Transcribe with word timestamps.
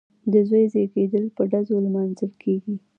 د 0.31 0.33
زوی 0.47 0.65
زیږیدل 0.73 1.25
په 1.35 1.41
ډزو 1.51 1.75
لمانځل 1.85 2.31
کیږي. 2.43 2.75